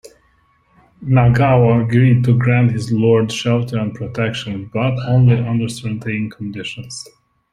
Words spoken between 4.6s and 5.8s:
but only under